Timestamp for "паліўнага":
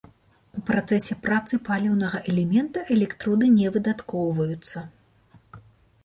1.67-2.21